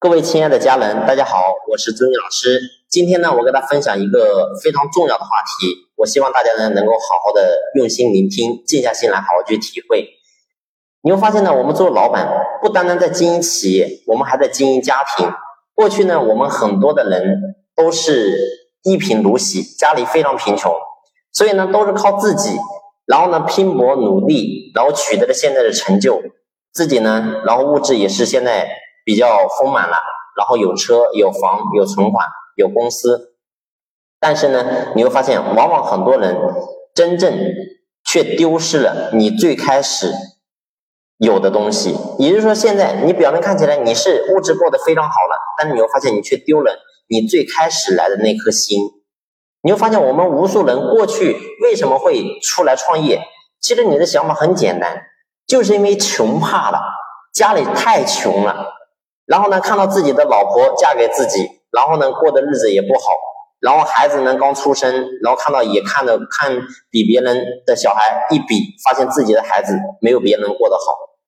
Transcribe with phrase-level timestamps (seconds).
[0.00, 2.58] 各位亲爱的家人，大家好，我是尊毅老师。
[2.88, 10.08] 今天呢，我给大家分享一个非常重要的话题，我希望大家呢能够好好的用心聆听，静下心来好好去体会。
[11.02, 12.26] 你会发现呢，我们做老板
[12.62, 15.30] 不单单在经营企业，我们还在经营家庭。
[15.74, 17.38] 过去呢，我们很多的人
[17.76, 18.38] 都是
[18.82, 20.72] 一贫如洗，家里非常贫穷，
[21.30, 22.56] 所以呢，都是靠自己，
[23.04, 26.22] 然后呢拼搏努力，然后取得了现在的成就，
[26.72, 28.66] 自己呢，然后物质也是现在。
[29.04, 29.96] 比较丰满了，
[30.36, 33.34] 然后有车有房有存款有公司，
[34.18, 36.36] 但是呢，你会发现，往往很多人
[36.94, 37.32] 真正
[38.04, 40.12] 却丢失了你最开始
[41.18, 41.96] 有的东西。
[42.18, 48.78] 也就是说，现在你表面看起来你是物质过得非常好了，但是你会发现，你却丢了你最开始来的那颗心。
[49.62, 53.22] 你会发现，我们无数人过去为什么会出来创业？
[53.60, 55.02] 其实你的想法很简单，
[55.46, 56.80] 就是因为穷怕了，
[57.34, 58.79] 家里太穷了。
[59.30, 63.00] 然后呢，看到自己的老婆嫁给自己，然后呢，过的日子也不好，
[63.60, 70.82] 然后孩子呢刚出生，然后看到也看着看比别人的小孩一比，发现自己的孩子没有别人过得好，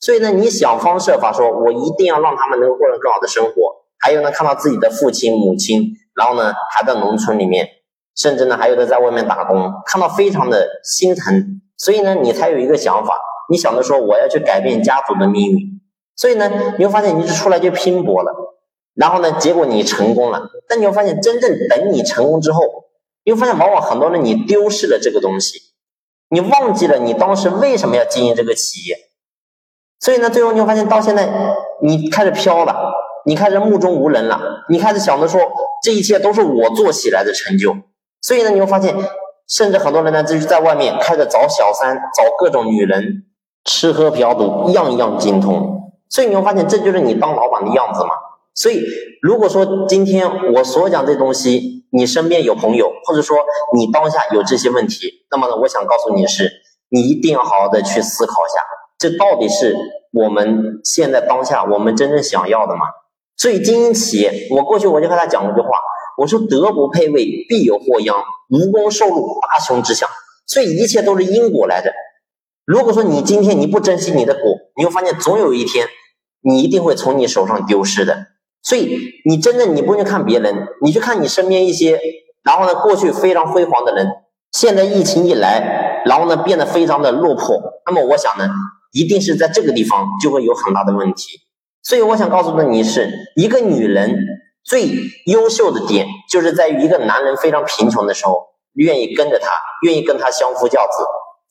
[0.00, 3.52] 所以呢，你想方设法说，我一定要让他们能够过上更好的生活。
[4.00, 7.68] 还有呢，看到自己的父亲母亲，然后呢还在农村里面，
[8.16, 13.16] 甚至呢还有的在外面打工，看到非常的心疼，所以呢，你才有一个想法，
[13.48, 15.73] 你想着说我要去改变家族的命运。
[16.16, 18.32] 所以呢，你会发现你是出来就拼搏了，
[18.94, 20.48] 然后呢，结果你成功了。
[20.68, 22.60] 但你会发现，真正等你成功之后，
[23.24, 25.58] 你会发现往往很多人你丢失了这个东西，
[26.30, 28.96] 你忘记了你当时为什么要经营这个企业。
[30.00, 31.28] 所以呢，最后你会发现，到现在
[31.82, 32.92] 你开始飘了，
[33.26, 35.40] 你开始目中无人了，你开始想着说
[35.82, 37.74] 这一切都是我做起来的成就。
[38.20, 38.94] 所以呢，你会发现，
[39.48, 43.24] 甚至很多人呢，就是在外面开始找小三，找各种女人，
[43.64, 45.83] 吃喝嫖赌样样精通。
[46.14, 48.10] 所以你会发现，这就是你当老板的样子嘛。
[48.54, 48.84] 所以，
[49.20, 53.36] 如果说今天我所讲这东西，你身边有朋友，或者说
[53.76, 56.48] 你当下有这些问题，那么呢，我想告诉你的是，
[56.88, 58.60] 你一定要好好的去思考一下，
[58.96, 59.76] 这到底是
[60.12, 62.82] 我们现在当下我们真正想要的吗？
[63.36, 65.70] 所以，经营企业，我过去我就和他讲过一句话，
[66.18, 68.14] 我说德不配位，必有祸殃；
[68.50, 70.08] 无功受禄，八凶之相。
[70.46, 71.92] 所以，一切都是因果来的。
[72.64, 74.42] 如果说你今天你不珍惜你的果，
[74.76, 75.88] 你会发现总有一天。
[76.46, 78.26] 你一定会从你手上丢失的，
[78.62, 81.98] 所以你真的你不用去看别人，你去看你身边一些，
[82.42, 84.06] 然后呢过去非常辉煌的人，
[84.52, 88.46] 现在疫情一来，然后呢变得非常的落魄，那么我想呢，
[88.92, 91.40] 一定是在这个地方就会有很大的问题。
[91.82, 94.18] 所以我想告诉的你是，一个女人
[94.64, 94.90] 最
[95.26, 98.34] 优秀的点，就是在于一个男人非常贫穷的时候，
[98.74, 99.48] 愿意跟着他，
[99.82, 101.04] 愿意跟他相夫教子，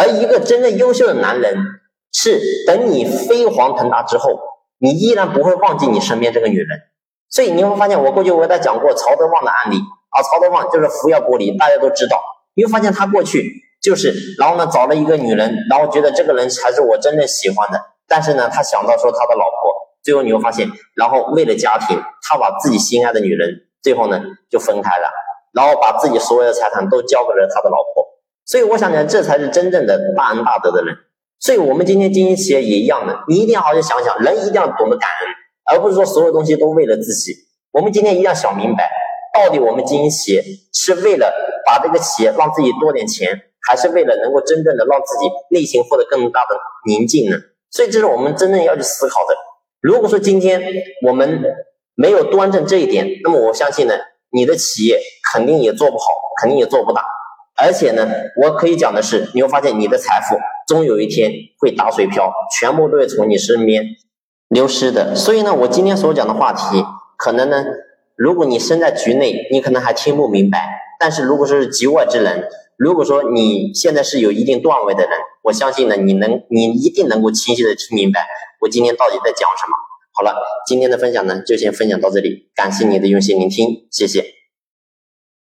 [0.00, 1.56] 而一个真正优秀的男人，
[2.12, 4.30] 是等你飞黄腾达之后。
[4.78, 6.68] 你依然不会忘记你身边这个女人，
[7.30, 9.78] 所以你会发现，我过去我给大家讲过曹德旺的案例
[10.10, 12.22] 啊，曹德旺就是福耀玻璃，大家都知道。
[12.54, 24.20] 你会发现他过去就是，然后呢找了一个女人，然后觉得这个人才是我真正喜欢的，但是呢他想到说他的老婆，最后你会发现，然后为了家庭，他把自己心爱的女人，最后呢
[24.50, 25.08] 就分开了，
[25.52, 28.06] 然后把自己所有的财产都交给了他的老婆。
[28.44, 30.94] 所以我想讲，这才是真正的大恩大德的人。
[31.38, 35.28] 所以，我们今天经营企业也一样的，你一定要好好想想，人一定要懂得感恩，
[35.70, 37.32] 而不是说所有东西都为了自己。
[37.72, 38.90] 我们今天一定要想明白，
[39.34, 40.42] 到底我们经营企业
[40.72, 41.32] 是为了
[41.66, 43.28] 把这个企业让自己多点钱，
[43.68, 47.36] 还是为了能够真正的让自己内心获得更大的宁静呢？
[47.70, 49.36] 所以，这是我们真正要去思考的。
[49.82, 50.62] 如果说今天
[51.06, 51.42] 我们
[51.94, 53.94] 没有端正这一点，那么我相信呢，
[54.30, 54.98] 你的企业
[55.32, 56.06] 肯定也做不好，
[56.40, 57.04] 肯定也做不大。
[57.56, 58.08] 而且呢，
[58.42, 60.36] 我可以讲的是，你会发现你的财富
[60.66, 63.84] 终有一天会打水漂，全部都会从你身边
[64.48, 65.14] 流失的。
[65.14, 66.84] 所以呢，我今天所讲的话题，
[67.16, 67.64] 可能呢，
[68.16, 70.58] 如果你身在局内，你可能还听不明白；
[70.98, 75.12] 但是如果说是局外之人，如果说你现在是有一定段位的人，
[75.44, 78.26] 我相信呢，你能，你一定能够清晰的听明白
[78.60, 79.72] 我今天到底在讲什么。
[80.12, 80.34] 好了，
[80.66, 84.35] 今天的分享呢，就先分享到这里，感谢你的用心聆听，谢谢。